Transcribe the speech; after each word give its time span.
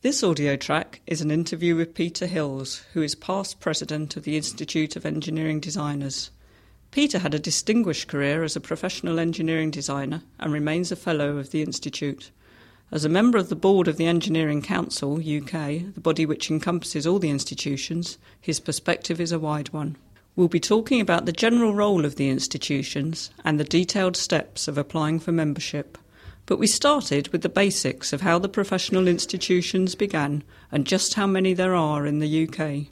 This 0.00 0.22
audio 0.22 0.54
track 0.54 1.00
is 1.08 1.20
an 1.22 1.32
interview 1.32 1.74
with 1.74 1.92
Peter 1.92 2.28
Hills, 2.28 2.84
who 2.92 3.02
is 3.02 3.16
past 3.16 3.58
president 3.58 4.16
of 4.16 4.22
the 4.22 4.36
Institute 4.36 4.94
of 4.94 5.04
Engineering 5.04 5.58
Designers. 5.58 6.30
Peter 6.92 7.18
had 7.18 7.34
a 7.34 7.40
distinguished 7.40 8.06
career 8.06 8.44
as 8.44 8.54
a 8.54 8.60
professional 8.60 9.18
engineering 9.18 9.72
designer 9.72 10.22
and 10.38 10.52
remains 10.52 10.92
a 10.92 10.96
fellow 10.96 11.36
of 11.36 11.50
the 11.50 11.62
Institute. 11.62 12.30
As 12.92 13.04
a 13.04 13.08
member 13.08 13.38
of 13.38 13.48
the 13.48 13.56
board 13.56 13.88
of 13.88 13.96
the 13.96 14.06
Engineering 14.06 14.62
Council 14.62 15.14
UK, 15.14 15.92
the 15.92 16.00
body 16.00 16.24
which 16.24 16.48
encompasses 16.48 17.04
all 17.04 17.18
the 17.18 17.30
institutions, 17.30 18.18
his 18.40 18.60
perspective 18.60 19.20
is 19.20 19.32
a 19.32 19.40
wide 19.40 19.70
one. 19.70 19.96
We'll 20.36 20.46
be 20.46 20.60
talking 20.60 21.00
about 21.00 21.26
the 21.26 21.32
general 21.32 21.74
role 21.74 22.04
of 22.04 22.14
the 22.14 22.28
institutions 22.28 23.32
and 23.44 23.58
the 23.58 23.64
detailed 23.64 24.16
steps 24.16 24.68
of 24.68 24.78
applying 24.78 25.18
for 25.18 25.32
membership. 25.32 25.98
But 26.48 26.58
we 26.58 26.66
started 26.66 27.28
with 27.28 27.42
the 27.42 27.50
basics 27.50 28.14
of 28.14 28.22
how 28.22 28.38
the 28.38 28.48
professional 28.48 29.06
institutions 29.06 29.94
began 29.94 30.42
and 30.72 30.86
just 30.86 31.12
how 31.12 31.26
many 31.26 31.52
there 31.52 31.74
are 31.74 32.06
in 32.06 32.20
the 32.20 32.48
UK. 32.48 32.86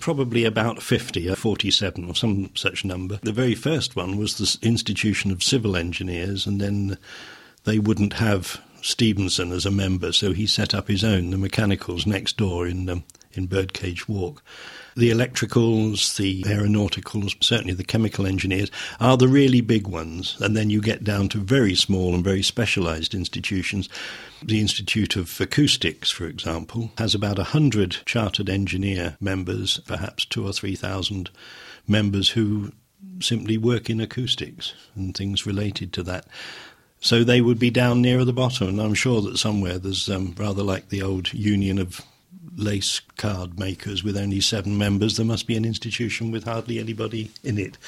Probably 0.00 0.46
about 0.46 0.82
50 0.82 1.28
or 1.28 1.36
47 1.36 2.08
or 2.08 2.14
some 2.14 2.50
such 2.56 2.86
number. 2.86 3.20
The 3.22 3.32
very 3.32 3.54
first 3.54 3.96
one 3.96 4.16
was 4.16 4.38
the 4.38 4.66
Institution 4.66 5.30
of 5.30 5.42
Civil 5.42 5.76
Engineers, 5.76 6.46
and 6.46 6.58
then 6.58 6.96
they 7.64 7.78
wouldn't 7.78 8.14
have 8.14 8.62
Stephenson 8.80 9.52
as 9.52 9.66
a 9.66 9.70
member, 9.70 10.10
so 10.10 10.32
he 10.32 10.46
set 10.46 10.72
up 10.72 10.88
his 10.88 11.04
own, 11.04 11.32
the 11.32 11.38
mechanicals 11.38 12.06
next 12.06 12.38
door 12.38 12.66
in 12.66 12.88
um, 12.88 13.04
in 13.32 13.46
Birdcage 13.46 14.08
Walk. 14.08 14.42
The 14.96 15.10
electricals, 15.10 16.16
the 16.16 16.42
aeronauticals, 16.44 17.44
certainly 17.44 17.74
the 17.74 17.84
chemical 17.84 18.26
engineers 18.26 18.70
are 18.98 19.18
the 19.18 19.28
really 19.28 19.60
big 19.60 19.86
ones, 19.86 20.38
and 20.40 20.56
then 20.56 20.70
you 20.70 20.80
get 20.80 21.04
down 21.04 21.28
to 21.28 21.38
very 21.38 21.74
small 21.74 22.14
and 22.14 22.24
very 22.24 22.42
specialised 22.42 23.12
institutions. 23.12 23.90
The 24.42 24.58
Institute 24.58 25.14
of 25.16 25.38
Acoustics, 25.38 26.10
for 26.10 26.26
example, 26.26 26.92
has 26.96 27.14
about 27.14 27.38
a 27.38 27.44
hundred 27.44 27.98
chartered 28.06 28.48
engineer 28.48 29.18
members, 29.20 29.80
perhaps 29.86 30.24
two 30.24 30.46
or 30.46 30.54
three 30.54 30.76
thousand 30.76 31.28
members 31.86 32.30
who 32.30 32.72
simply 33.20 33.58
work 33.58 33.90
in 33.90 34.00
acoustics 34.00 34.72
and 34.94 35.14
things 35.14 35.44
related 35.44 35.92
to 35.92 36.02
that. 36.04 36.26
So 37.00 37.22
they 37.22 37.42
would 37.42 37.58
be 37.58 37.70
down 37.70 38.00
nearer 38.00 38.24
the 38.24 38.32
bottom, 38.32 38.68
and 38.68 38.80
I'm 38.80 38.94
sure 38.94 39.20
that 39.20 39.36
somewhere 39.36 39.78
there's 39.78 40.08
um, 40.08 40.34
rather 40.38 40.62
like 40.62 40.88
the 40.88 41.02
old 41.02 41.34
Union 41.34 41.78
of 41.78 42.00
lace 42.56 43.00
card 43.16 43.58
makers 43.58 44.02
with 44.02 44.16
only 44.16 44.40
seven 44.40 44.76
members, 44.78 45.16
there 45.16 45.26
must 45.26 45.46
be 45.46 45.56
an 45.56 45.64
institution 45.64 46.30
with 46.30 46.44
hardly 46.44 46.78
anybody 46.78 47.30
in 47.44 47.58
it. 47.58 47.78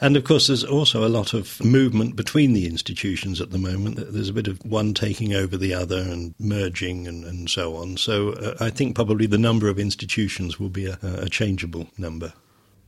And 0.00 0.16
of 0.16 0.22
course, 0.22 0.46
there's 0.46 0.62
also 0.62 1.04
a 1.04 1.08
lot 1.08 1.34
of 1.34 1.62
movement 1.64 2.14
between 2.14 2.52
the 2.52 2.66
institutions 2.66 3.40
at 3.40 3.50
the 3.50 3.58
moment. 3.58 3.96
There's 4.12 4.28
a 4.28 4.32
bit 4.32 4.46
of 4.46 4.64
one 4.64 4.94
taking 4.94 5.34
over 5.34 5.56
the 5.56 5.74
other 5.74 5.98
and 5.98 6.34
merging 6.38 7.08
and, 7.08 7.24
and 7.24 7.50
so 7.50 7.74
on. 7.76 7.96
So 7.96 8.30
uh, 8.34 8.54
I 8.60 8.70
think 8.70 8.94
probably 8.94 9.26
the 9.26 9.38
number 9.38 9.68
of 9.68 9.78
institutions 9.78 10.60
will 10.60 10.68
be 10.68 10.86
a, 10.86 10.98
a 11.02 11.28
changeable 11.28 11.88
number. 11.98 12.32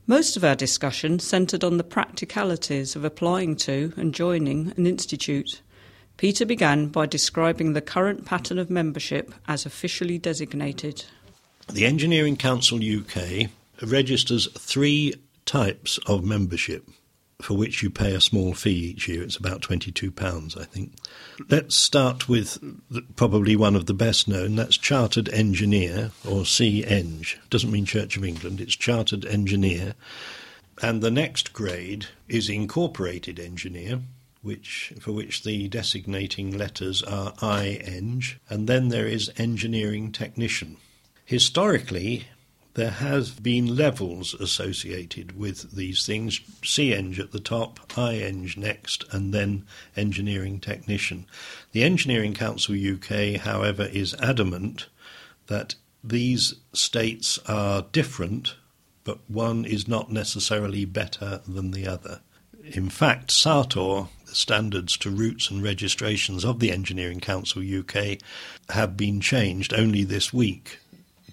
Most 0.07 0.37
of 0.37 0.43
our 0.43 0.55
discussion 0.55 1.19
centred 1.19 1.63
on 1.63 1.77
the 1.77 1.83
practicalities 1.83 2.95
of 2.95 3.03
applying 3.03 3.55
to 3.57 3.93
and 3.97 4.13
joining 4.13 4.73
an 4.77 4.87
institute. 4.87 5.61
Peter 6.17 6.45
began 6.45 6.87
by 6.87 7.05
describing 7.05 7.73
the 7.73 7.81
current 7.81 8.25
pattern 8.25 8.59
of 8.59 8.69
membership 8.69 9.33
as 9.47 9.65
officially 9.65 10.17
designated. 10.17 11.05
The 11.71 11.85
Engineering 11.85 12.37
Council 12.37 12.79
UK 12.79 13.49
registers 13.81 14.47
three 14.53 15.15
types 15.45 15.99
of 16.05 16.23
membership 16.23 16.87
for 17.41 17.55
which 17.55 17.81
you 17.81 17.89
pay 17.89 18.13
a 18.13 18.21
small 18.21 18.53
fee 18.53 18.91
each 18.91 19.07
year. 19.07 19.23
It's 19.23 19.37
about 19.37 19.61
£22, 19.61 20.59
I 20.59 20.63
think. 20.63 20.93
Let's 21.49 21.75
start 21.75 22.29
with 22.29 22.59
probably 23.15 23.55
one 23.55 23.75
of 23.75 23.87
the 23.87 23.93
best 23.93 24.27
known. 24.27 24.55
That's 24.55 24.77
Chartered 24.77 25.29
Engineer, 25.29 26.11
or 26.27 26.45
C-Eng. 26.45 27.25
Doesn't 27.49 27.71
mean 27.71 27.85
Church 27.85 28.17
of 28.17 28.23
England, 28.23 28.61
it's 28.61 28.75
Chartered 28.75 29.25
Engineer. 29.25 29.95
And 30.81 31.01
the 31.01 31.11
next 31.11 31.53
grade 31.53 32.07
is 32.27 32.49
Incorporated 32.49 33.39
Engineer, 33.39 34.01
which 34.41 34.93
for 34.99 35.11
which 35.11 35.43
the 35.43 35.67
designating 35.67 36.57
letters 36.57 37.03
are 37.03 37.33
IEng, 37.33 38.35
and 38.49 38.67
then 38.67 38.89
there 38.89 39.07
is 39.07 39.31
engineering 39.37 40.11
technician. 40.11 40.77
Historically, 41.25 42.25
there 42.73 42.91
have 42.91 43.43
been 43.43 43.75
levels 43.75 44.33
associated 44.33 45.37
with 45.37 45.75
these 45.75 46.05
things 46.05 46.39
C-Eng 46.63 47.19
at 47.19 47.31
the 47.31 47.39
top, 47.39 47.79
I-Eng 47.97 48.49
next, 48.55 49.03
and 49.11 49.33
then 49.33 49.65
engineering 49.95 50.59
technician. 50.59 51.25
The 51.73 51.83
Engineering 51.83 52.33
Council 52.33 52.75
UK, 52.75 53.41
however, 53.41 53.83
is 53.83 54.13
adamant 54.15 54.87
that 55.47 55.75
these 56.03 56.55
states 56.71 57.39
are 57.45 57.85
different, 57.91 58.55
but 59.03 59.19
one 59.27 59.65
is 59.65 59.87
not 59.87 60.11
necessarily 60.11 60.85
better 60.85 61.41
than 61.45 61.71
the 61.71 61.87
other. 61.87 62.21
In 62.63 62.89
fact, 62.89 63.31
SARTOR 63.31 64.07
the 64.31 64.35
standards 64.35 64.95
to 64.95 65.09
routes 65.09 65.51
and 65.51 65.61
registrations 65.61 66.45
of 66.45 66.61
the 66.61 66.71
Engineering 66.71 67.19
Council 67.19 67.61
UK 67.61 68.17
have 68.69 68.95
been 68.95 69.19
changed 69.19 69.73
only 69.73 70.05
this 70.05 70.31
week 70.31 70.79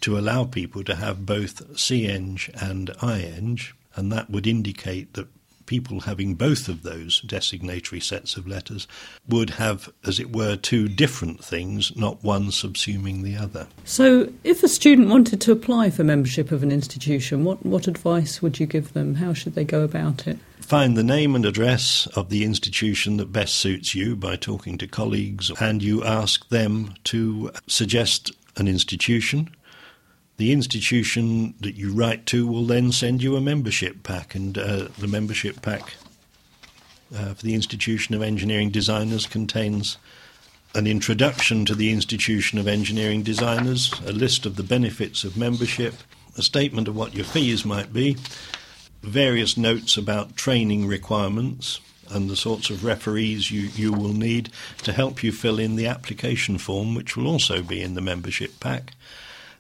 to 0.01 0.19
allow 0.19 0.45
people 0.45 0.83
to 0.83 0.97
have 0.97 1.25
both 1.25 1.79
C-Eng 1.79 2.41
and 2.61 2.91
I-Eng, 3.01 3.61
and 3.95 4.11
that 4.11 4.29
would 4.31 4.49
indicate 4.49 5.13
that 5.15 5.29
people 5.69 6.01
having 6.01 6.35
both 6.35 6.69
of 6.69 6.83
those 6.83 7.21
designatory 7.21 8.01
sets 8.01 8.37
of 8.37 8.49
letters 8.49 8.89
would 9.29 9.51
have, 9.51 9.89
as 10.05 10.19
it 10.19 10.35
were, 10.35 10.57
two 10.57 10.89
different 10.89 11.45
things, 11.45 11.95
not 11.95 12.25
one 12.25 12.47
subsuming 12.47 13.23
the 13.23 13.37
other. 13.37 13.69
So, 13.85 14.33
if 14.43 14.65
a 14.65 14.69
student 14.69 15.09
wanted 15.09 15.41
to 15.43 15.53
apply 15.53 15.91
for 15.91 16.03
membership 16.03 16.51
of 16.51 16.63
an 16.63 16.73
institution, 16.73 17.45
what, 17.45 17.65
what 17.65 17.87
advice 17.87 18.43
would 18.43 18.59
you 18.59 18.67
give 18.67 18.95
them? 18.95 19.17
How 19.17 19.33
should 19.33 19.55
they 19.55 19.65
go 19.65 19.83
about 19.83 20.27
it? 20.27 20.39
Find 20.61 20.97
the 20.97 21.05
name 21.05 21.37
and 21.37 21.47
address 21.47 22.09
of 22.17 22.31
the 22.31 22.45
institution 22.45 23.19
that 23.19 23.33
best 23.33 23.55
suits 23.57 23.95
you 23.95 24.17
by 24.17 24.37
talking 24.37 24.79
to 24.79 24.87
colleagues, 24.87 25.53
and 25.61 25.83
you 25.83 26.03
ask 26.03 26.49
them 26.49 26.95
to 27.05 27.53
suggest 27.67 28.33
an 28.57 28.69
institution. 28.69 29.55
The 30.39 30.53
institution 30.53 31.55
that 31.61 31.75
you 31.75 31.93
write 31.93 32.25
to 32.27 32.47
will 32.47 32.65
then 32.65 32.93
send 32.93 33.25
you 33.25 33.35
a 33.35 33.41
membership 33.41 34.05
pack, 34.05 34.37
and 34.37 34.57
uh, 34.57 34.89
the 34.97 35.09
membership 35.09 35.63
pack 35.63 35.95
uh, 37.13 37.35
for 37.35 37.43
the 37.43 37.55
Institution 37.55 38.15
of 38.15 38.23
Engineering 38.23 38.71
Designers 38.71 39.27
contains 39.27 39.99
an 40.77 40.87
introduction 40.87 41.65
to 41.65 41.75
the 41.75 41.91
Institution 41.91 42.57
of 42.57 42.69
Engineering 42.69 43.25
Designers, 43.25 43.93
a 44.07 44.13
list 44.13 44.47
of 44.47 44.55
the 44.55 44.63
benefits 44.63 45.25
of 45.25 45.37
membership, 45.37 45.95
a 46.37 46.43
statement 46.43 46.87
of 46.87 46.95
what 46.95 47.15
your 47.15 47.25
fees 47.25 47.65
might 47.65 47.93
be, 47.93 48.17
various 49.03 49.57
notes 49.57 49.97
about 49.97 50.37
training 50.37 50.87
requirements 50.87 51.81
and 52.11 52.31
the 52.31 52.37
sorts 52.37 52.71
of 52.71 52.85
referees 52.85 53.51
you, 53.51 53.63
you 53.75 53.93
will 53.93 54.13
need 54.13 54.51
to 54.85 54.93
help 54.93 55.25
you 55.25 55.33
fill 55.33 55.59
in 55.59 55.75
the 55.75 55.89
application 55.89 56.59
form, 56.59 56.95
which 56.95 57.17
will 57.17 57.27
also 57.27 57.61
be 57.61 57.83
in 57.83 57.95
the 57.95 58.01
membership 58.01 58.61
pack. 58.61 58.93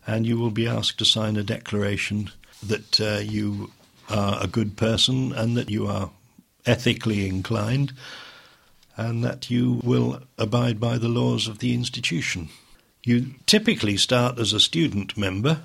And 0.08 0.26
you 0.26 0.38
will 0.38 0.50
be 0.50 0.66
asked 0.66 0.98
to 0.98 1.04
sign 1.04 1.36
a 1.36 1.42
declaration 1.44 2.30
that 2.66 3.00
uh, 3.00 3.20
you 3.22 3.70
are 4.08 4.42
a 4.42 4.46
good 4.46 4.74
person 4.76 5.32
and 5.32 5.54
that 5.58 5.68
you 5.68 5.86
are 5.86 6.10
ethically 6.64 7.28
inclined 7.28 7.92
and 8.96 9.22
that 9.22 9.50
you 9.50 9.80
will 9.84 10.22
abide 10.38 10.80
by 10.80 10.96
the 10.96 11.10
laws 11.10 11.46
of 11.46 11.58
the 11.58 11.74
institution. 11.74 12.48
You 13.04 13.34
typically 13.44 13.98
start 13.98 14.38
as 14.38 14.54
a 14.54 14.60
student 14.60 15.16
member 15.16 15.60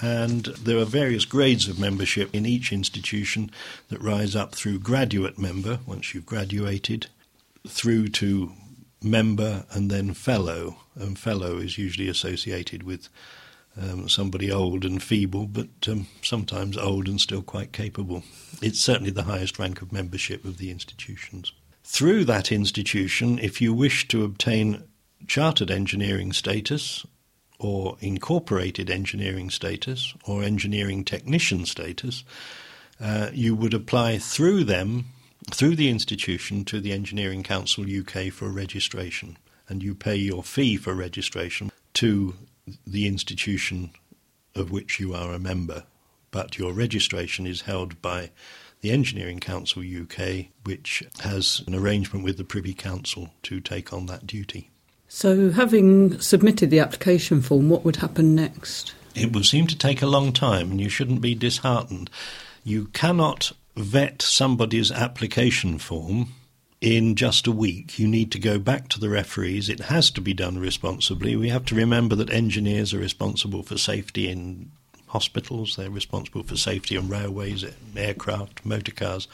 and 0.00 0.44
there 0.44 0.78
are 0.78 0.84
various 0.84 1.24
grades 1.24 1.66
of 1.68 1.78
membership 1.78 2.32
in 2.32 2.46
each 2.46 2.72
institution 2.72 3.50
that 3.88 4.00
rise 4.00 4.36
up 4.36 4.54
through 4.54 4.78
graduate 4.78 5.38
member, 5.38 5.80
once 5.86 6.14
you've 6.14 6.24
graduated, 6.26 7.08
through 7.66 8.08
to 8.08 8.52
member 9.02 9.64
and 9.72 9.90
then 9.90 10.14
fellow. 10.14 10.76
And 10.94 11.18
fellow 11.18 11.56
is 11.58 11.78
usually 11.78 12.08
associated 12.08 12.84
with 12.84 13.08
um, 13.80 14.08
somebody 14.08 14.50
old 14.50 14.84
and 14.84 15.02
feeble, 15.02 15.46
but 15.46 15.68
um, 15.88 16.06
sometimes 16.22 16.76
old 16.76 17.08
and 17.08 17.20
still 17.20 17.42
quite 17.42 17.72
capable. 17.72 18.22
It's 18.60 18.80
certainly 18.80 19.10
the 19.10 19.24
highest 19.24 19.58
rank 19.58 19.82
of 19.82 19.92
membership 19.92 20.44
of 20.44 20.58
the 20.58 20.70
institutions. 20.70 21.52
Through 21.84 22.24
that 22.26 22.52
institution, 22.52 23.38
if 23.38 23.60
you 23.60 23.72
wish 23.72 24.08
to 24.08 24.24
obtain 24.24 24.84
chartered 25.26 25.70
engineering 25.70 26.32
status 26.32 27.04
or 27.58 27.96
incorporated 28.00 28.90
engineering 28.90 29.50
status 29.50 30.14
or 30.24 30.42
engineering 30.42 31.04
technician 31.04 31.64
status, 31.64 32.24
uh, 33.00 33.30
you 33.32 33.54
would 33.54 33.74
apply 33.74 34.18
through 34.18 34.64
them, 34.64 35.06
through 35.50 35.76
the 35.76 35.88
institution, 35.88 36.64
to 36.64 36.80
the 36.80 36.92
Engineering 36.92 37.42
Council 37.42 37.84
UK 37.84 38.32
for 38.32 38.48
registration. 38.48 39.36
And 39.68 39.82
you 39.82 39.94
pay 39.94 40.16
your 40.16 40.42
fee 40.42 40.76
for 40.76 40.94
registration 40.94 41.72
to 41.94 42.34
the 42.86 43.06
institution 43.06 43.90
of 44.54 44.70
which 44.70 45.00
you 45.00 45.14
are 45.14 45.32
a 45.32 45.38
member. 45.38 45.84
But 46.30 46.58
your 46.58 46.72
registration 46.72 47.46
is 47.46 47.62
held 47.62 48.00
by 48.00 48.30
the 48.80 48.90
Engineering 48.90 49.38
Council 49.38 49.82
UK, 49.82 50.46
which 50.64 51.02
has 51.20 51.62
an 51.66 51.74
arrangement 51.74 52.24
with 52.24 52.36
the 52.36 52.44
Privy 52.44 52.74
Council 52.74 53.30
to 53.44 53.60
take 53.60 53.92
on 53.92 54.06
that 54.06 54.26
duty. 54.26 54.70
So, 55.08 55.50
having 55.50 56.18
submitted 56.20 56.70
the 56.70 56.80
application 56.80 57.42
form, 57.42 57.68
what 57.68 57.84
would 57.84 57.96
happen 57.96 58.34
next? 58.34 58.94
It 59.14 59.32
will 59.32 59.44
seem 59.44 59.66
to 59.66 59.76
take 59.76 60.00
a 60.00 60.06
long 60.06 60.32
time, 60.32 60.70
and 60.70 60.80
you 60.80 60.88
shouldn't 60.88 61.20
be 61.20 61.34
disheartened. 61.34 62.10
You 62.64 62.86
cannot 62.86 63.52
vet 63.76 64.22
somebody's 64.22 64.90
application 64.90 65.78
form 65.78 66.32
in 66.82 67.14
just 67.14 67.46
a 67.46 67.52
week. 67.52 67.98
You 67.98 68.08
need 68.08 68.32
to 68.32 68.40
go 68.40 68.58
back 68.58 68.88
to 68.88 69.00
the 69.00 69.08
referees. 69.08 69.68
It 69.68 69.80
has 69.80 70.10
to 70.10 70.20
be 70.20 70.34
done 70.34 70.58
responsibly. 70.58 71.36
We 71.36 71.48
have 71.48 71.64
to 71.66 71.76
remember 71.76 72.16
that 72.16 72.30
engineers 72.30 72.92
are 72.92 72.98
responsible 72.98 73.62
for 73.62 73.78
safety 73.78 74.28
in 74.28 74.72
hospitals, 75.06 75.76
they're 75.76 75.90
responsible 75.90 76.42
for 76.42 76.56
safety 76.56 76.96
on 76.96 77.08
railways, 77.08 77.64
aircraft, 77.96 78.64
motor 78.64 78.92
cars. 78.92 79.28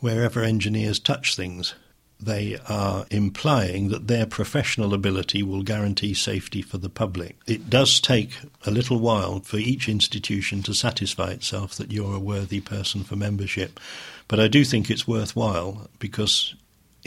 Wherever 0.00 0.42
engineers 0.42 1.00
touch 1.00 1.34
things, 1.34 1.74
they 2.20 2.58
are 2.68 3.06
implying 3.10 3.88
that 3.88 4.06
their 4.06 4.26
professional 4.26 4.92
ability 4.92 5.42
will 5.42 5.62
guarantee 5.62 6.14
safety 6.14 6.62
for 6.62 6.78
the 6.78 6.88
public. 6.88 7.36
It 7.46 7.70
does 7.70 8.00
take 8.00 8.38
a 8.66 8.70
little 8.70 8.98
while 8.98 9.40
for 9.40 9.56
each 9.56 9.88
institution 9.88 10.62
to 10.64 10.74
satisfy 10.74 11.30
itself 11.30 11.74
that 11.76 11.92
you're 11.92 12.16
a 12.16 12.20
worthy 12.20 12.60
person 12.60 13.02
for 13.02 13.16
membership. 13.16 13.80
But 14.26 14.40
I 14.40 14.48
do 14.48 14.64
think 14.64 14.90
it's 14.90 15.08
worthwhile 15.08 15.88
because, 15.98 16.54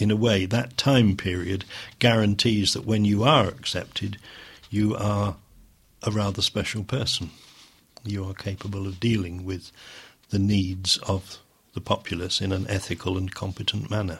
in 0.01 0.11
a 0.11 0.15
way, 0.15 0.45
that 0.45 0.77
time 0.77 1.15
period 1.15 1.65
guarantees 1.99 2.73
that 2.73 2.85
when 2.85 3.05
you 3.05 3.23
are 3.23 3.47
accepted, 3.47 4.17
you 4.69 4.95
are 4.95 5.35
a 6.03 6.11
rather 6.11 6.41
special 6.41 6.83
person. 6.83 7.29
You 8.03 8.27
are 8.29 8.33
capable 8.33 8.87
of 8.87 8.99
dealing 8.99 9.45
with 9.45 9.71
the 10.29 10.39
needs 10.39 10.97
of 10.99 11.37
the 11.73 11.81
populace 11.81 12.41
in 12.41 12.51
an 12.51 12.65
ethical 12.67 13.17
and 13.17 13.33
competent 13.33 13.89
manner. 13.89 14.19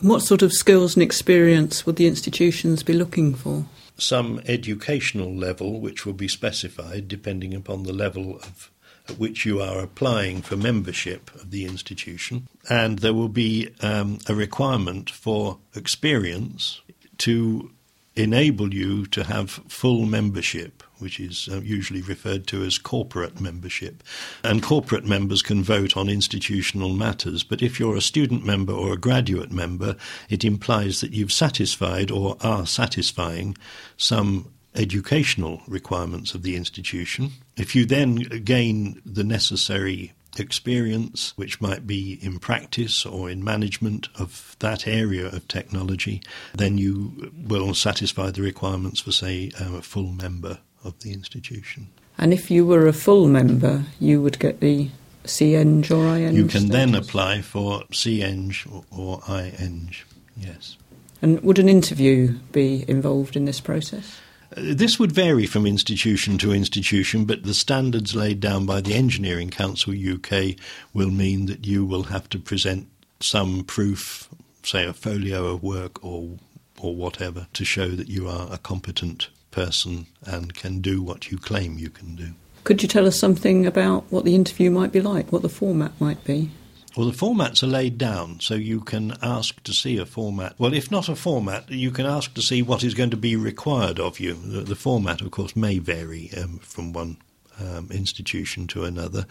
What 0.00 0.22
sort 0.22 0.42
of 0.42 0.52
skills 0.52 0.96
and 0.96 1.02
experience 1.02 1.86
would 1.86 1.96
the 1.96 2.08
institutions 2.08 2.82
be 2.82 2.92
looking 2.92 3.34
for? 3.34 3.66
Some 3.96 4.40
educational 4.46 5.32
level, 5.32 5.80
which 5.80 6.04
will 6.04 6.12
be 6.12 6.26
specified 6.26 7.06
depending 7.06 7.54
upon 7.54 7.84
the 7.84 7.92
level 7.92 8.36
of 8.36 8.71
at 9.08 9.18
which 9.18 9.44
you 9.44 9.60
are 9.60 9.80
applying 9.80 10.42
for 10.42 10.56
membership 10.56 11.34
of 11.34 11.50
the 11.50 11.64
institution, 11.64 12.48
and 12.68 13.00
there 13.00 13.14
will 13.14 13.28
be 13.28 13.70
um, 13.80 14.18
a 14.28 14.34
requirement 14.34 15.10
for 15.10 15.58
experience 15.74 16.80
to 17.18 17.70
enable 18.14 18.74
you 18.74 19.06
to 19.06 19.24
have 19.24 19.50
full 19.68 20.04
membership 20.04 20.82
which 21.02 21.20
is 21.20 21.48
uh, 21.50 21.60
usually 21.60 22.00
referred 22.00 22.46
to 22.46 22.62
as 22.62 22.78
corporate 22.78 23.40
membership. 23.40 24.02
And 24.42 24.62
corporate 24.62 25.04
members 25.04 25.42
can 25.42 25.62
vote 25.62 25.96
on 25.96 26.08
institutional 26.08 26.90
matters, 26.90 27.42
but 27.42 27.60
if 27.60 27.78
you're 27.78 27.96
a 27.96 28.00
student 28.00 28.46
member 28.46 28.72
or 28.72 28.92
a 28.92 28.98
graduate 28.98 29.50
member, 29.50 29.96
it 30.30 30.44
implies 30.44 31.00
that 31.00 31.12
you've 31.12 31.32
satisfied 31.32 32.10
or 32.10 32.36
are 32.40 32.66
satisfying 32.66 33.56
some 33.96 34.52
educational 34.74 35.62
requirements 35.66 36.34
of 36.34 36.42
the 36.42 36.56
institution. 36.56 37.32
If 37.56 37.74
you 37.74 37.84
then 37.84 38.16
gain 38.44 39.00
the 39.04 39.24
necessary 39.24 40.12
experience, 40.38 41.36
which 41.36 41.60
might 41.60 41.86
be 41.86 42.18
in 42.22 42.38
practice 42.38 43.04
or 43.04 43.28
in 43.28 43.44
management 43.44 44.08
of 44.18 44.56
that 44.60 44.86
area 44.86 45.26
of 45.26 45.46
technology, 45.48 46.22
then 46.54 46.78
you 46.78 47.32
will 47.46 47.74
satisfy 47.74 48.30
the 48.30 48.42
requirements 48.42 49.00
for, 49.00 49.12
say, 49.12 49.50
a 49.58 49.82
full 49.82 50.12
member 50.12 50.58
of 50.84 50.98
the 51.00 51.12
institution. 51.12 51.88
And 52.18 52.32
if 52.32 52.50
you 52.50 52.66
were 52.66 52.86
a 52.86 52.92
full 52.92 53.26
member, 53.26 53.84
you 54.00 54.22
would 54.22 54.38
get 54.38 54.60
the 54.60 54.88
CEng 55.24 55.90
or 55.90 56.04
IEng. 56.16 56.34
You 56.34 56.46
can 56.46 56.62
status. 56.62 56.70
then 56.70 56.94
apply 56.94 57.42
for 57.42 57.82
CEng 57.92 58.54
or, 58.72 58.84
or 58.90 59.20
IEng, 59.20 59.94
yes. 60.36 60.76
And 61.20 61.40
would 61.42 61.58
an 61.58 61.68
interview 61.68 62.38
be 62.50 62.84
involved 62.88 63.36
in 63.36 63.44
this 63.44 63.60
process? 63.60 64.18
This 64.56 64.98
would 64.98 65.12
vary 65.12 65.46
from 65.46 65.66
institution 65.66 66.38
to 66.38 66.52
institution, 66.52 67.24
but 67.24 67.42
the 67.44 67.54
standards 67.54 68.14
laid 68.14 68.40
down 68.40 68.66
by 68.66 68.80
the 68.80 68.94
Engineering 68.94 69.50
Council 69.50 69.94
UK 69.94 70.56
will 70.92 71.10
mean 71.10 71.46
that 71.46 71.66
you 71.66 71.84
will 71.84 72.04
have 72.04 72.28
to 72.30 72.38
present 72.38 72.88
some 73.20 73.64
proof, 73.64 74.28
say 74.62 74.84
a 74.84 74.92
folio 74.92 75.46
of 75.46 75.62
work 75.62 76.04
or 76.04 76.38
or 76.80 76.94
whatever, 76.96 77.46
to 77.52 77.64
show 77.64 77.90
that 77.90 78.08
you 78.08 78.28
are 78.28 78.48
a 78.50 78.58
competent 78.58 79.28
person 79.52 80.06
and 80.26 80.54
can 80.54 80.80
do 80.80 81.00
what 81.00 81.30
you 81.30 81.38
claim 81.38 81.78
you 81.78 81.88
can 81.88 82.16
do. 82.16 82.32
Could 82.64 82.82
you 82.82 82.88
tell 82.88 83.06
us 83.06 83.18
something 83.18 83.66
about 83.66 84.04
what 84.10 84.24
the 84.24 84.34
interview 84.34 84.70
might 84.70 84.90
be 84.90 85.00
like, 85.00 85.30
what 85.30 85.42
the 85.42 85.48
format 85.48 85.92
might 86.00 86.24
be? 86.24 86.50
Well, 86.96 87.10
the 87.10 87.16
formats 87.16 87.62
are 87.62 87.68
laid 87.68 87.96
down, 87.96 88.40
so 88.40 88.54
you 88.54 88.80
can 88.80 89.16
ask 89.22 89.62
to 89.62 89.72
see 89.72 89.96
a 89.96 90.04
format. 90.04 90.54
Well, 90.58 90.74
if 90.74 90.90
not 90.90 91.08
a 91.08 91.16
format, 91.16 91.70
you 91.70 91.90
can 91.90 92.04
ask 92.04 92.34
to 92.34 92.42
see 92.42 92.60
what 92.60 92.84
is 92.84 92.92
going 92.92 93.10
to 93.10 93.16
be 93.16 93.34
required 93.34 93.98
of 93.98 94.20
you. 94.20 94.34
The, 94.34 94.60
the 94.60 94.74
format, 94.74 95.22
of 95.22 95.30
course, 95.30 95.56
may 95.56 95.78
vary 95.78 96.30
um, 96.36 96.58
from 96.58 96.92
one 96.92 97.16
um, 97.58 97.88
institution 97.90 98.66
to 98.68 98.84
another. 98.84 99.26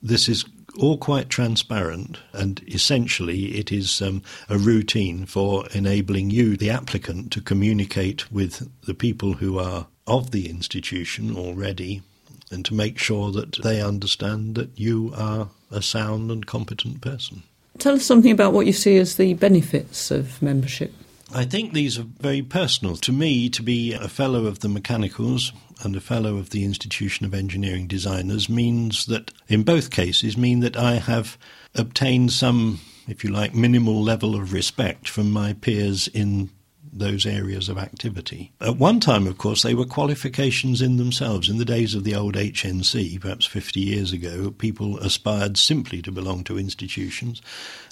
This 0.00 0.28
is 0.28 0.44
all 0.78 0.98
quite 0.98 1.28
transparent, 1.28 2.18
and 2.32 2.62
essentially 2.68 3.58
it 3.58 3.72
is 3.72 4.00
um, 4.00 4.22
a 4.48 4.56
routine 4.56 5.26
for 5.26 5.66
enabling 5.74 6.30
you, 6.30 6.56
the 6.56 6.70
applicant, 6.70 7.32
to 7.32 7.40
communicate 7.40 8.30
with 8.30 8.70
the 8.82 8.94
people 8.94 9.34
who 9.34 9.58
are 9.58 9.88
of 10.06 10.30
the 10.30 10.48
institution 10.48 11.36
already 11.36 12.02
and 12.50 12.64
to 12.64 12.74
make 12.74 12.98
sure 12.98 13.30
that 13.30 13.62
they 13.62 13.80
understand 13.80 14.54
that 14.54 14.78
you 14.78 15.12
are 15.16 15.48
a 15.70 15.82
sound 15.82 16.30
and 16.30 16.46
competent 16.46 17.00
person. 17.00 17.42
Tell 17.78 17.94
us 17.94 18.04
something 18.04 18.32
about 18.32 18.52
what 18.52 18.66
you 18.66 18.72
see 18.72 18.96
as 18.98 19.16
the 19.16 19.34
benefits 19.34 20.10
of 20.10 20.40
membership. 20.42 20.92
I 21.32 21.44
think 21.44 21.72
these 21.72 21.98
are 21.98 22.06
very 22.18 22.42
personal. 22.42 22.96
To 22.96 23.12
me, 23.12 23.48
to 23.50 23.62
be 23.62 23.92
a 23.92 24.08
fellow 24.08 24.46
of 24.46 24.60
the 24.60 24.68
mechanicals 24.68 25.52
and 25.82 25.94
a 25.94 26.00
fellow 26.00 26.36
of 26.36 26.50
the 26.50 26.64
Institution 26.64 27.24
of 27.24 27.32
Engineering 27.32 27.86
Designers 27.86 28.48
means 28.48 29.06
that, 29.06 29.32
in 29.48 29.62
both 29.62 29.90
cases, 29.90 30.36
mean 30.36 30.60
that 30.60 30.76
I 30.76 30.96
have 30.96 31.38
obtained 31.74 32.32
some, 32.32 32.80
if 33.06 33.22
you 33.22 33.30
like, 33.30 33.54
minimal 33.54 34.02
level 34.02 34.34
of 34.34 34.52
respect 34.52 35.08
from 35.08 35.30
my 35.30 35.52
peers 35.52 36.08
in 36.08 36.50
those 36.92 37.26
areas 37.26 37.68
of 37.68 37.78
activity. 37.78 38.52
At 38.60 38.76
one 38.76 39.00
time, 39.00 39.26
of 39.26 39.38
course, 39.38 39.62
they 39.62 39.74
were 39.74 39.84
qualifications 39.84 40.82
in 40.82 40.96
themselves. 40.96 41.48
In 41.48 41.58
the 41.58 41.64
days 41.64 41.94
of 41.94 42.04
the 42.04 42.14
old 42.14 42.34
HNC, 42.34 43.20
perhaps 43.20 43.46
50 43.46 43.80
years 43.80 44.12
ago, 44.12 44.50
people 44.50 44.98
aspired 44.98 45.56
simply 45.56 46.02
to 46.02 46.12
belong 46.12 46.44
to 46.44 46.58
institutions 46.58 47.40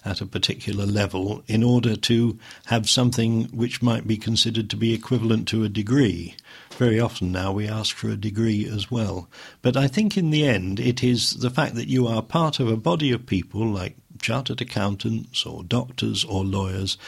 at 0.05 0.21
a 0.21 0.27
particular 0.27 0.87
level 0.87 1.43
in 1.47 1.63
order 1.63 1.97
to 1.97 2.39
have 2.67 2.89
something 2.89 3.45
which 3.47 3.83
might 3.83 4.07
be 4.07 4.17
considered 4.17 4.71
to 4.71 4.77
be 4.77 4.93
equivalent 4.93 5.49
to 5.49 5.65
a 5.65 5.69
degree. 5.69 6.35
Very 6.73 7.01
often 7.01 7.33
now 7.33 7.53
we 7.53 7.69
ask 7.69 7.95
for 7.95 8.09
a 8.09 8.17
degree 8.17 8.67
as 8.67 8.91
well. 8.91 9.29
But 9.63 9.77
I 9.77 9.89
think 9.89 10.17
in 10.17 10.31
the 10.31 10.47
end 10.47 10.81
it 10.81 11.03
is 11.03 11.35
the 11.35 11.51
fact 11.51 11.75
that 11.75 11.89
you 11.89 12.07
are 12.07 12.23
part 12.23 12.61
of 12.61 12.69
a 12.69 12.77
body 12.77 13.13
of 13.13 13.27
people 13.27 13.67
like 13.67 13.97
chartered 14.21 14.61
accountants 14.61 15.47
or 15.47 15.63
doctors 15.63 16.25
or 16.25 16.45
lawyers 16.45 16.99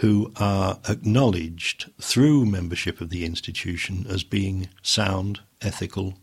who 0.00 0.32
are 0.36 0.78
acknowledged 0.88 1.90
through 2.00 2.46
membership 2.46 3.02
of 3.02 3.10
the 3.10 3.24
institution 3.24 4.06
as 4.08 4.24
being 4.24 4.66
sound, 4.82 5.40
ethical, 5.60 6.14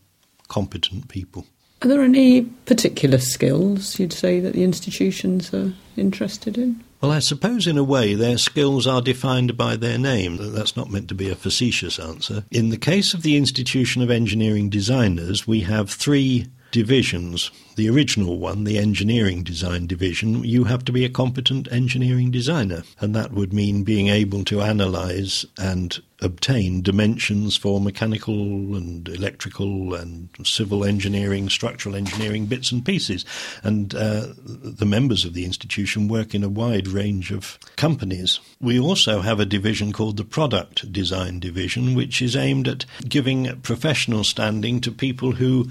competent 0.48 1.08
people. 1.08 1.46
Are 1.84 1.88
there 1.88 2.02
any 2.02 2.42
particular 2.42 3.20
skills 3.20 4.00
you'd 4.00 4.14
say 4.14 4.40
that 4.40 4.54
the 4.54 4.64
institutions 4.64 5.54
are 5.54 5.74
interested 5.96 6.58
in? 6.58 6.84
Well, 7.02 7.12
I 7.12 7.20
suppose 7.20 7.68
in 7.68 7.78
a 7.78 7.84
way 7.84 8.16
their 8.16 8.40
skills 8.40 8.88
are 8.88 9.04
defined 9.04 9.56
by 9.56 9.76
their 9.76 10.00
name. 10.00 10.38
That's 10.40 10.76
not 10.76 10.90
meant 10.90 11.08
to 11.10 11.16
be 11.16 11.30
a 11.30 11.36
facetious 11.36 12.00
answer. 12.00 12.46
In 12.50 12.70
the 12.70 12.78
case 12.78 13.14
of 13.14 13.22
the 13.22 13.38
Institution 13.38 14.02
of 14.02 14.10
Engineering 14.10 14.72
Designers, 14.72 15.46
we 15.46 15.62
have 15.62 15.92
three 15.92 16.48
divisions. 16.72 17.52
The 17.76 17.90
original 17.90 18.40
one, 18.40 18.64
the 18.64 18.80
engineering 18.80 19.44
design 19.44 19.86
division, 19.86 20.44
you 20.44 20.64
have 20.64 20.84
to 20.86 20.92
be 20.92 21.06
a 21.06 21.10
competent 21.10 21.72
engineering 21.72 22.32
designer, 22.32 22.84
and 23.00 23.16
that 23.16 23.32
would 23.32 23.54
mean 23.54 23.84
being 23.84 24.08
able 24.08 24.44
to 24.46 24.62
analyze 24.62 25.46
and 25.60 26.02
obtain 26.22 26.82
dimensions 26.82 27.56
for 27.56 27.80
mechanical 27.80 28.76
and 28.76 29.08
electrical 29.08 29.94
and 29.94 30.30
civil 30.44 30.84
engineering, 30.84 31.50
structural 31.50 31.96
engineering 31.96 32.48
bits 32.48 32.72
and 32.72 32.84
pieces. 32.84 33.24
And 33.62 33.94
uh, 33.94 34.30
the 34.44 34.88
members 34.88 35.26
of 35.26 35.34
the 35.34 35.46
institution 35.46 36.08
work 36.08 36.34
in 36.34 36.44
a 36.44 36.50
wide 36.50 36.88
range 36.88 37.32
of 37.32 37.60
companies. 37.76 38.40
We 38.60 38.80
also 38.80 39.22
have 39.22 39.40
a 39.40 39.46
division 39.46 39.94
called 39.94 40.18
the 40.18 40.26
Product 40.26 40.92
Design 40.92 41.40
Division, 41.40 41.94
which 41.94 42.22
is 42.22 42.36
aimed 42.36 42.68
at 42.68 42.86
giving 43.08 43.62
professional 43.62 44.24
standing 44.24 44.82
to 44.82 44.92
people 44.92 45.34
who 45.34 45.70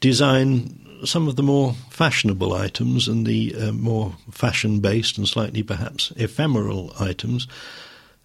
design 0.00 0.84
some 1.04 1.28
of 1.28 1.36
the 1.36 1.42
more 1.42 1.74
fashionable 1.90 2.52
items 2.52 3.08
and 3.08 3.26
the 3.26 3.54
uh, 3.54 3.72
more 3.72 4.14
fashion 4.30 4.80
based 4.80 5.18
and 5.18 5.28
slightly 5.28 5.62
perhaps 5.62 6.12
ephemeral 6.16 6.92
items. 6.98 7.46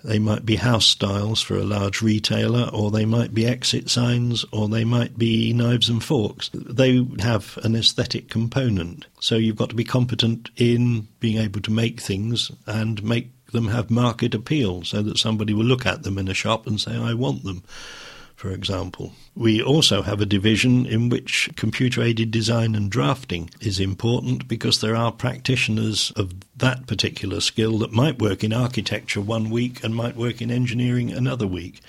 They 0.03 0.20
might 0.20 0.46
be 0.46 0.58
house 0.58 0.86
styles 0.86 1.42
for 1.42 1.56
a 1.56 1.63
large 1.63 2.01
retailer, 2.01 2.70
or 2.74 2.92
they 2.92 3.06
might 3.06 3.34
be 3.34 3.46
exit 3.46 3.89
signs, 3.89 4.44
or 4.51 4.68
they 4.68 4.84
might 4.84 5.18
be 5.18 5.53
knives 5.53 5.88
and 5.88 6.03
forks. 6.03 6.50
They 6.53 7.08
have 7.20 7.58
an 7.63 7.74
aesthetic 7.75 8.30
component. 8.30 9.06
So 9.22 9.36
you've 9.36 9.56
got 9.56 9.70
to 9.70 9.75
be 9.75 9.86
competent 9.86 10.50
in 10.58 11.08
being 11.22 11.38
able 11.38 11.62
to 11.62 11.72
make 11.72 12.01
things 12.01 12.51
and 12.68 13.01
make 13.01 13.30
them 13.53 13.70
have 13.70 13.89
market 13.89 14.36
appeal 14.36 14.84
so 14.84 15.01
that 15.03 15.18
somebody 15.18 15.53
will 15.53 15.63
look 15.63 15.86
at 15.86 16.03
them 16.03 16.18
in 16.18 16.27
a 16.27 16.34
shop 16.34 16.68
and 16.68 16.82
say, 16.82 16.98
I 16.98 17.13
want 17.13 17.44
them 17.44 17.63
for 18.43 18.51
example. 18.51 19.13
We 19.35 19.63
also 19.63 20.01
have 20.01 20.19
a 20.19 20.25
division 20.25 20.85
in 20.85 21.07
which 21.07 21.50
computer 21.55 22.01
aided 22.01 22.29
design 22.29 22.75
and 22.75 22.91
drafting 22.91 23.50
is 23.62 23.79
important 23.79 24.50
because 24.50 24.81
there 24.81 24.97
are 24.97 25.13
practitioners 25.13 26.12
of 26.17 26.33
that 26.57 26.85
particular 26.85 27.39
skill 27.39 27.77
that 27.77 27.93
might 27.93 28.19
work 28.19 28.43
in 28.43 28.51
architecture 28.51 29.21
one 29.21 29.50
week 29.50 29.81
and 29.81 29.95
might 29.95 30.17
work 30.17 30.41
in 30.41 30.51
engineering 30.51 31.09
another 31.09 31.47
week. 31.47 31.79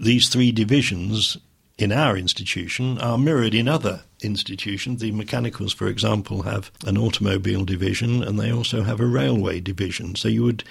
These 0.00 0.30
three 0.30 0.52
divisions 0.52 1.36
in 1.76 1.92
our 1.92 2.16
institution 2.16 2.96
are 2.98 3.18
mirrored 3.18 3.54
in 3.54 3.68
other 3.68 4.04
institutions. 4.22 5.02
The 5.02 5.12
mechanicals, 5.12 5.74
for 5.74 5.88
example, 5.88 6.44
have 6.44 6.70
an 6.86 6.96
automobile 6.96 7.66
division 7.66 8.22
and 8.22 8.40
they 8.40 8.50
also 8.50 8.84
have 8.84 9.00
a 9.00 9.06
railway 9.06 9.60
division. 9.60 10.14
So 10.14 10.28
you 10.28 10.44
would 10.44 10.64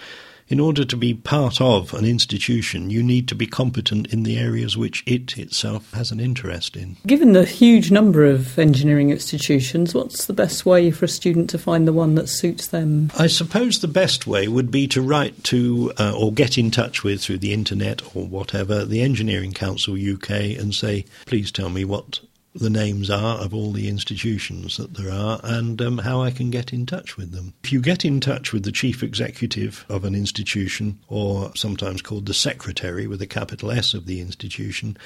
in 0.49 0.59
order 0.59 0.85
to 0.85 0.97
be 0.97 1.13
part 1.13 1.59
of 1.59 1.93
an 1.93 2.05
institution, 2.05 2.89
you 2.89 3.03
need 3.03 3.27
to 3.27 3.35
be 3.35 3.45
competent 3.45 4.13
in 4.13 4.23
the 4.23 4.37
areas 4.37 4.77
which 4.77 5.03
it 5.05 5.37
itself 5.37 5.91
has 5.93 6.11
an 6.11 6.19
interest 6.19 6.75
in. 6.75 6.97
Given 7.05 7.33
the 7.33 7.45
huge 7.45 7.91
number 7.91 8.25
of 8.25 8.57
engineering 8.57 9.09
institutions, 9.09 9.93
what's 9.93 10.25
the 10.25 10.33
best 10.33 10.65
way 10.65 10.91
for 10.91 11.05
a 11.05 11.09
student 11.09 11.49
to 11.51 11.57
find 11.57 11.87
the 11.87 11.93
one 11.93 12.15
that 12.15 12.29
suits 12.29 12.67
them? 12.67 13.11
I 13.17 13.27
suppose 13.27 13.79
the 13.79 13.87
best 13.87 14.27
way 14.27 14.47
would 14.47 14.71
be 14.71 14.87
to 14.87 15.01
write 15.01 15.43
to 15.45 15.91
uh, 15.97 16.13
or 16.17 16.31
get 16.31 16.57
in 16.57 16.71
touch 16.71 17.03
with 17.03 17.21
through 17.21 17.39
the 17.39 17.53
internet 17.53 18.15
or 18.15 18.25
whatever 18.25 18.85
the 18.85 19.01
Engineering 19.01 19.53
Council 19.53 19.95
UK 19.95 20.29
and 20.57 20.73
say, 20.73 21.05
please 21.25 21.51
tell 21.51 21.69
me 21.69 21.83
what 21.83 22.21
the 22.57 22.69
names 22.69 23.09
are 23.09 23.37
of 23.37 23.53
all 23.53 23.71
the 23.71 23.87
institutions 23.87 24.77
that 24.77 24.93
there 24.95 25.11
are 25.11 25.39
and 25.43 25.81
um, 25.81 25.99
how 25.99 26.21
I 26.21 26.31
can 26.31 26.49
get 26.49 26.73
in 26.73 26.85
touch 26.85 27.17
with 27.17 27.31
them. 27.31 27.53
If 27.63 27.71
you 27.71 27.81
get 27.81 28.03
in 28.03 28.19
touch 28.19 28.53
with 28.53 28.63
the 28.63 28.71
chief 28.71 29.03
executive 29.03 29.85
of 29.89 30.03
an 30.03 30.15
institution, 30.15 30.99
or 31.07 31.51
sometimes 31.55 32.01
called 32.01 32.25
the 32.25 32.33
secretary 32.33 33.07
with 33.07 33.21
a 33.21 33.27
capital 33.27 33.71
S 33.71 33.93
of 33.93 34.05
the 34.05 34.21
institution, 34.21 34.97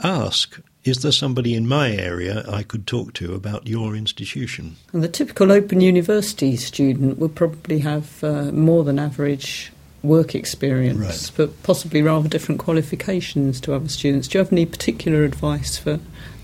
ask 0.00 0.60
is 0.84 1.02
there 1.02 1.12
somebody 1.12 1.54
in 1.54 1.68
my 1.68 1.92
area 1.92 2.44
I 2.50 2.64
could 2.64 2.88
talk 2.88 3.12
to 3.14 3.34
about 3.34 3.68
your 3.68 3.94
institution? 3.94 4.76
And 4.92 5.02
the 5.02 5.08
typical 5.08 5.52
Open 5.52 5.80
University 5.80 6.56
student 6.56 7.18
would 7.18 7.36
probably 7.36 7.78
have 7.80 8.24
uh, 8.24 8.50
more 8.50 8.82
than 8.82 8.98
average 8.98 9.72
work 10.02 10.34
experience, 10.34 10.98
right. 10.98 11.32
but 11.36 11.62
possibly 11.62 12.02
rather 12.02 12.28
different 12.28 12.60
qualifications 12.60 13.60
to 13.60 13.74
other 13.74 13.88
students. 13.88 14.26
Do 14.26 14.38
you 14.38 14.44
have 14.44 14.52
any 14.52 14.66
particular 14.66 15.22
advice 15.22 15.78
for 15.78 16.00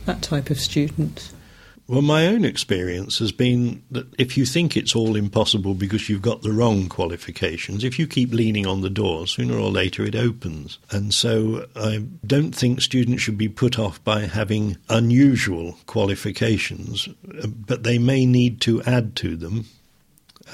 that 0.09 0.23
type 0.23 0.51
of 0.51 0.59
student? 0.59 1.33
Well, 1.87 2.03
my 2.03 2.27
own 2.27 2.45
experience 2.45 3.19
has 3.19 3.33
been 3.33 3.83
that 3.91 4.07
if 4.19 4.37
you 4.37 4.45
think 4.45 4.77
it's 4.77 4.95
all 4.95 5.17
impossible 5.17 5.73
because 5.73 6.09
you've 6.09 6.21
got 6.21 6.43
the 6.43 6.53
wrong 6.53 6.89
qualifications, 6.89 7.83
if 7.83 7.99
you 7.99 8.07
keep 8.07 8.31
leaning 8.31 8.67
on 8.67 8.83
the 8.83 8.91
door, 8.91 9.27
sooner 9.27 9.57
or 9.57 9.71
later 9.71 10.05
it 10.05 10.15
opens. 10.15 10.79
And 10.91 11.15
so 11.15 11.67
I 11.75 12.05
don't 12.27 12.55
think 12.55 12.83
students 12.83 13.23
should 13.23 13.39
be 13.39 13.49
put 13.49 13.79
off 13.79 14.05
by 14.05 14.27
having 14.27 14.77
unusual 14.91 15.79
qualifications, 15.87 17.09
but 17.47 17.85
they 17.85 17.99
may 17.99 18.27
need 18.27 18.61
to 18.63 18.83
add 18.83 19.17
to 19.17 19.37
them 19.37 19.65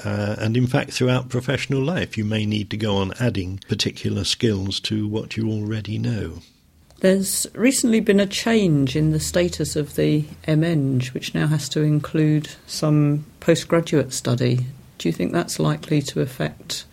uh, 0.03 0.35
and 0.39 0.57
in 0.57 0.67
fact, 0.67 0.91
throughout 0.91 1.29
professional 1.29 1.81
life, 1.81 2.17
you 2.17 2.25
may 2.25 2.45
need 2.45 2.69
to 2.69 2.77
go 2.77 2.97
on 2.97 3.13
adding 3.19 3.59
particular 3.69 4.23
skills 4.23 4.79
to 4.81 5.07
what 5.07 5.37
you 5.37 5.49
already 5.49 5.97
know. 5.97 6.39
There's 7.01 7.45
recently 7.53 7.99
been 7.99 8.19
a 8.19 8.25
change 8.25 8.95
in 8.95 9.11
the 9.11 9.19
status 9.19 9.75
of 9.75 9.95
the 9.95 10.25
MEng, 10.47 11.01
which 11.13 11.35
now 11.35 11.47
has 11.47 11.67
to 11.69 11.81
include 11.81 12.49
some 12.67 13.25
postgraduate 13.41 14.13
study. 14.13 14.65
Do 14.97 15.09
you 15.09 15.13
think 15.13 15.33
that's 15.33 15.59
likely 15.59 16.01
to 16.03 16.21
affect 16.21 16.85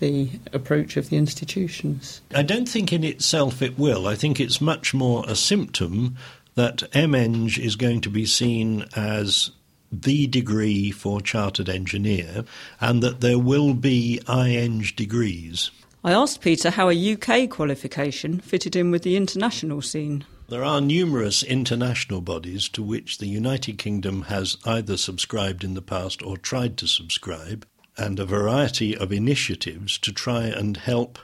the 0.00 0.30
approach 0.52 0.96
of 0.96 1.10
the 1.10 1.16
institutions? 1.16 2.22
I 2.34 2.42
don't 2.42 2.68
think 2.68 2.92
in 2.92 3.04
itself 3.04 3.60
it 3.60 3.78
will. 3.78 4.06
I 4.06 4.14
think 4.14 4.40
it's 4.40 4.60
much 4.60 4.94
more 4.94 5.24
a 5.28 5.36
symptom 5.36 6.16
that 6.54 6.82
MEng 6.94 7.50
is 7.58 7.76
going 7.76 8.00
to 8.02 8.10
be 8.10 8.26
seen 8.26 8.86
as 8.96 9.50
the 9.92 10.26
degree 10.26 10.90
for 10.90 11.20
chartered 11.20 11.68
engineer 11.68 12.44
and 12.80 13.02
that 13.02 13.20
there 13.20 13.38
will 13.38 13.74
be 13.74 14.20
IEng 14.26 14.94
degrees. 14.96 15.70
I 16.06 16.12
asked 16.12 16.42
Peter 16.42 16.68
how 16.68 16.90
a 16.90 17.14
UK 17.14 17.48
qualification 17.48 18.38
fitted 18.38 18.76
in 18.76 18.90
with 18.90 19.04
the 19.04 19.16
international 19.16 19.80
scene. 19.80 20.26
There 20.50 20.62
are 20.62 20.82
numerous 20.82 21.42
international 21.42 22.20
bodies 22.20 22.68
to 22.70 22.82
which 22.82 23.16
the 23.16 23.26
United 23.26 23.78
Kingdom 23.78 24.22
has 24.22 24.58
either 24.66 24.98
subscribed 24.98 25.64
in 25.64 25.72
the 25.72 25.80
past 25.80 26.22
or 26.22 26.36
tried 26.36 26.76
to 26.76 26.86
subscribe, 26.86 27.66
and 27.96 28.20
a 28.20 28.26
variety 28.26 28.94
of 28.94 29.12
initiatives 29.12 29.96
to 30.00 30.12
try 30.12 30.42
and 30.42 30.76
help 30.76 31.18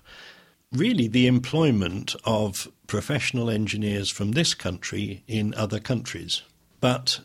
really 0.72 1.08
the 1.08 1.26
employment 1.26 2.16
of 2.24 2.72
professional 2.86 3.50
engineers 3.50 4.08
from 4.08 4.32
this 4.32 4.54
country 4.54 5.22
in 5.28 5.52
other 5.56 5.78
countries. 5.78 6.40
But 6.80 7.20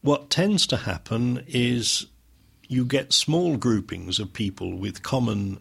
what 0.00 0.28
tends 0.28 0.66
to 0.66 0.78
happen 0.78 1.44
is 1.46 2.06
you 2.66 2.84
get 2.84 3.12
small 3.12 3.56
groupings 3.56 4.18
of 4.18 4.32
people 4.32 4.76
with 4.76 5.04
common 5.04 5.60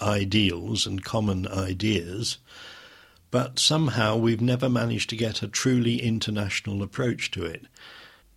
ideals 0.00 0.86
and 0.86 1.04
common 1.04 1.46
ideas, 1.48 2.38
but 3.30 3.58
somehow 3.58 4.16
we've 4.16 4.40
never 4.40 4.68
managed 4.68 5.10
to 5.10 5.16
get 5.16 5.42
a 5.42 5.48
truly 5.48 6.02
international 6.02 6.82
approach 6.82 7.30
to 7.32 7.44
it. 7.44 7.66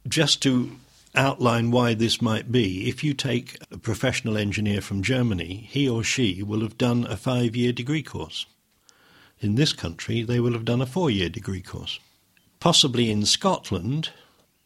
Just 0.07 0.41
to 0.43 0.77
outline 1.15 1.71
why 1.71 1.93
this 1.93 2.21
might 2.21 2.51
be, 2.51 2.87
if 2.87 3.03
you 3.03 3.13
take 3.13 3.57
a 3.71 3.77
professional 3.77 4.37
engineer 4.37 4.81
from 4.81 5.01
Germany, 5.01 5.67
he 5.69 5.87
or 5.87 6.03
she 6.03 6.43
will 6.43 6.61
have 6.61 6.77
done 6.77 7.05
a 7.05 7.17
five 7.17 7.55
year 7.55 7.71
degree 7.71 8.03
course. 8.03 8.45
In 9.39 9.55
this 9.55 9.73
country, 9.73 10.21
they 10.23 10.39
will 10.39 10.53
have 10.53 10.65
done 10.65 10.81
a 10.81 10.85
four 10.85 11.09
year 11.09 11.29
degree 11.29 11.61
course. 11.61 11.99
Possibly 12.59 13.09
in 13.09 13.25
Scotland 13.25 14.09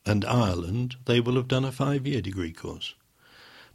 and 0.05 0.25
Ireland, 0.25 0.95
they 1.05 1.19
will 1.19 1.35
have 1.35 1.47
done 1.47 1.65
a 1.65 1.71
five 1.71 2.07
year 2.07 2.21
degree 2.21 2.51
course. 2.51 2.95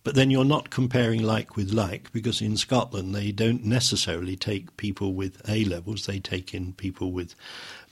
But 0.09 0.15
then 0.15 0.31
you're 0.31 0.43
not 0.43 0.71
comparing 0.71 1.23
like 1.23 1.55
with 1.55 1.71
like 1.71 2.11
because 2.15 2.41
in 2.41 2.57
Scotland 2.57 3.15
they 3.15 3.31
don't 3.31 3.63
necessarily 3.63 4.37
take 4.37 4.79
people 4.79 5.13
with 5.13 5.43
A 5.47 5.67
levels, 5.67 6.07
they 6.07 6.19
take 6.19 6.55
in 6.55 6.73
people 6.73 7.13
with 7.13 7.35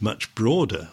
much 0.00 0.34
broader 0.34 0.88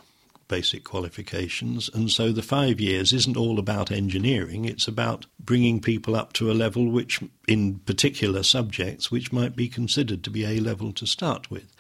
basic 0.50 0.84
qualifications. 0.84 1.90
And 1.94 2.12
so 2.12 2.34
the 2.34 2.42
five 2.42 2.82
years 2.82 3.14
isn't 3.14 3.38
all 3.38 3.58
about 3.58 3.90
engineering, 3.90 4.66
it's 4.66 4.86
about 4.86 5.26
bringing 5.40 5.80
people 5.80 6.14
up 6.14 6.34
to 6.34 6.52
a 6.52 6.60
level 6.60 6.92
which, 6.92 7.22
in 7.48 7.76
particular 7.76 8.44
subjects, 8.44 9.10
which 9.10 9.32
might 9.32 9.56
be 9.56 9.70
considered 9.70 10.26
to 10.26 10.30
be 10.30 10.44
A 10.44 10.60
level 10.60 10.92
to 10.92 11.08
start 11.08 11.50
with. 11.50 11.74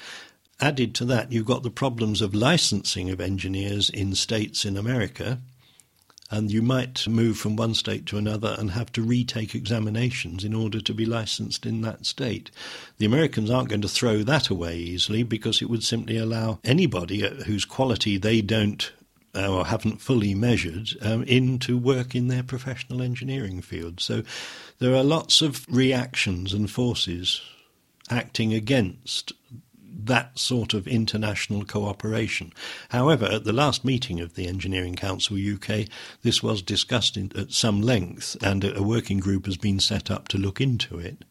Added 0.62 0.96
to 0.96 1.04
that, 1.04 1.34
you've 1.34 1.46
got 1.46 1.64
the 1.64 1.70
problems 1.70 2.22
of 2.22 2.34
licensing 2.34 3.10
of 3.10 3.20
engineers 3.20 3.90
in 3.90 4.16
states 4.16 4.64
in 4.64 4.78
America 4.78 5.40
and 6.34 6.52
you 6.52 6.64
might 6.64 7.08
move 7.08 7.38
from 7.38 7.56
one 7.56 7.76
state 7.76 8.08
to 8.08 8.18
another 8.18 8.56
and 8.58 8.72
have 8.72 8.92
to 8.92 9.04
retake 9.04 9.54
examinations 9.54 10.44
in 10.44 10.56
order 10.56 10.82
to 10.82 10.92
be 10.92 11.06
licensed 11.06 11.64
in 11.64 11.82
that 11.82 12.08
state. 12.08 12.50
The 12.98 13.06
Americans 13.06 13.52
aren't 13.52 13.70
going 13.70 13.84
to 13.84 13.88
throw 13.88 14.24
that 14.24 14.50
away 14.50 14.78
easily 14.78 15.22
because 15.22 15.62
it 15.62 15.70
would 15.70 15.84
simply 15.84 16.18
allow 16.18 16.60
anybody 16.64 17.24
uh, 17.24 17.44
whose 17.44 17.66
quality 17.66 18.18
they 18.18 18.42
don't 18.42 18.92
uh, 19.36 19.48
or 19.48 19.68
haven't 19.68 20.02
fully 20.02 20.34
measured 20.34 20.90
um, 21.04 21.22
in 21.26 21.60
to 21.60 21.78
work 21.78 22.16
in 22.16 22.30
their 22.30 22.44
professional 22.44 23.04
engineering 23.04 23.62
field. 23.62 24.00
So 24.00 24.24
there 24.80 24.96
are 24.96 25.04
lots 25.04 25.44
of 25.44 25.68
reactions 25.70 26.52
and 26.52 26.70
forces 26.70 27.42
acting 28.10 28.56
against 28.56 29.34
that 30.06 30.38
sort 30.38 30.74
of 30.74 30.88
international 30.88 31.66
cooperation. 31.66 32.54
However, 32.90 33.26
at 33.26 33.44
the 33.44 33.54
last 33.54 33.86
meeting 33.86 34.20
of 34.20 34.36
the 34.36 34.48
Engineering 34.48 34.96
Council 34.96 35.38
UK, 35.38 35.88
this 36.22 36.42
was 36.42 36.62
discussed 36.62 37.18
in, 37.18 37.32
at 37.38 37.52
some 37.52 37.82
length, 37.82 38.38
and 38.42 38.64
a, 38.64 38.78
a 38.78 38.84
working 38.84 39.20
group 39.20 39.46
has 39.46 39.58
been 39.58 39.80
set 39.80 40.10
up 40.10 40.28
to 40.30 40.38
look 40.38 40.60
into 40.60 41.00
it. 41.00 41.24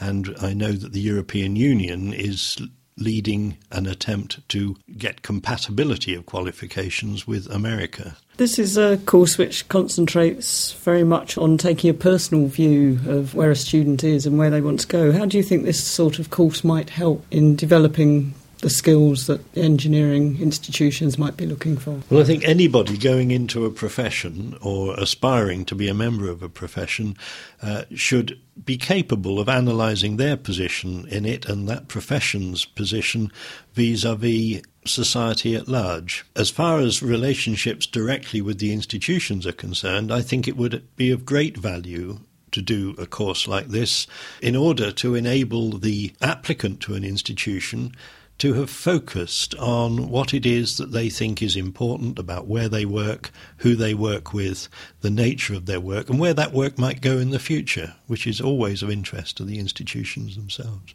And 0.00 0.34
I 0.40 0.54
know 0.54 0.72
that 0.72 0.92
the 0.92 1.00
European 1.00 1.56
Union 1.56 2.12
is 2.12 2.60
leading 2.96 3.58
an 3.70 3.86
attempt 3.86 4.48
to 4.48 4.76
get 4.96 5.22
compatibility 5.22 6.14
of 6.14 6.26
qualifications 6.26 7.26
with 7.26 7.50
America. 7.50 8.16
This 8.36 8.58
is 8.58 8.76
a 8.76 8.96
course 8.98 9.38
which 9.38 9.68
concentrates 9.68 10.72
very 10.72 11.04
much 11.04 11.38
on 11.38 11.56
taking 11.56 11.88
a 11.88 11.94
personal 11.94 12.48
view 12.48 12.98
of 13.06 13.34
where 13.34 13.52
a 13.52 13.56
student 13.56 14.02
is 14.02 14.26
and 14.26 14.38
where 14.38 14.50
they 14.50 14.60
want 14.60 14.80
to 14.80 14.88
go. 14.88 15.12
How 15.12 15.24
do 15.24 15.36
you 15.36 15.42
think 15.44 15.64
this 15.64 15.82
sort 15.82 16.18
of 16.18 16.30
course 16.30 16.64
might 16.64 16.90
help 16.90 17.24
in 17.30 17.54
developing 17.54 18.34
the 18.64 18.70
skills 18.70 19.26
that 19.26 19.40
engineering 19.56 20.40
institutions 20.40 21.16
might 21.16 21.36
be 21.36 21.46
looking 21.46 21.76
for? 21.76 22.00
Well, 22.10 22.22
I 22.22 22.24
think 22.24 22.44
anybody 22.44 22.96
going 22.96 23.30
into 23.30 23.66
a 23.66 23.70
profession 23.70 24.56
or 24.62 24.94
aspiring 24.94 25.64
to 25.66 25.74
be 25.74 25.86
a 25.86 25.94
member 25.94 26.28
of 26.28 26.42
a 26.42 26.48
profession 26.48 27.16
uh, 27.62 27.84
should 27.94 28.40
be 28.64 28.78
capable 28.78 29.38
of 29.38 29.48
analysing 29.48 30.16
their 30.16 30.36
position 30.36 31.06
in 31.08 31.24
it 31.24 31.46
and 31.46 31.68
that 31.68 31.88
profession's 31.88 32.64
position 32.64 33.30
vis 33.74 34.02
a 34.02 34.16
vis 34.16 34.62
society 34.84 35.54
at 35.54 35.68
large. 35.68 36.24
As 36.36 36.50
far 36.50 36.78
as 36.78 37.02
relationships 37.02 37.86
directly 37.86 38.40
with 38.40 38.58
the 38.58 38.72
institutions 38.72 39.46
are 39.46 39.52
concerned, 39.52 40.12
I 40.12 40.22
think 40.22 40.46
it 40.46 40.56
would 40.56 40.84
be 40.96 41.10
of 41.10 41.24
great 41.24 41.56
value 41.56 42.20
to 42.52 42.62
do 42.62 42.94
a 42.98 43.06
course 43.06 43.48
like 43.48 43.68
this 43.68 44.06
in 44.40 44.54
order 44.54 44.92
to 44.92 45.14
enable 45.14 45.78
the 45.78 46.12
applicant 46.22 46.80
to 46.80 46.94
an 46.94 47.04
institution 47.04 47.92
to 48.38 48.54
have 48.54 48.70
focused 48.70 49.54
on 49.56 50.08
what 50.08 50.34
it 50.34 50.44
is 50.44 50.76
that 50.76 50.92
they 50.92 51.08
think 51.08 51.40
is 51.40 51.56
important 51.56 52.18
about 52.18 52.46
where 52.46 52.68
they 52.68 52.84
work, 52.84 53.30
who 53.58 53.76
they 53.76 53.94
work 53.94 54.32
with, 54.32 54.68
the 55.02 55.10
nature 55.10 55.54
of 55.54 55.66
their 55.66 55.80
work, 55.80 56.10
and 56.10 56.18
where 56.18 56.34
that 56.34 56.52
work 56.52 56.76
might 56.78 57.00
go 57.00 57.18
in 57.18 57.30
the 57.30 57.38
future, 57.38 57.94
which 58.06 58.26
is 58.26 58.40
always 58.40 58.82
of 58.82 58.90
interest 58.90 59.36
to 59.36 59.44
the 59.44 59.58
institutions 59.58 60.34
themselves. 60.34 60.94